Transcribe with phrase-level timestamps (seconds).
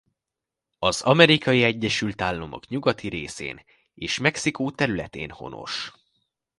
[0.79, 3.63] Az Amerikai Egyesült Államok nyugati részén
[3.93, 5.91] és Mexikó területén honos.